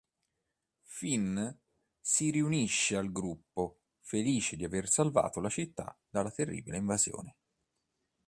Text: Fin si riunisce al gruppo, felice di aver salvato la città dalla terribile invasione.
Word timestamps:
Fin 0.81 1.55
si 1.99 2.31
riunisce 2.31 2.95
al 2.97 3.11
gruppo, 3.11 3.81
felice 3.99 4.55
di 4.55 4.63
aver 4.63 4.89
salvato 4.89 5.39
la 5.39 5.49
città 5.49 5.95
dalla 6.09 6.31
terribile 6.31 6.77
invasione. 6.77 7.35